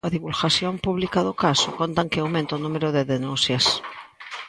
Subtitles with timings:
[0.03, 3.65] Coa divulgación pública do caso, contan que aumente o número de denuncias.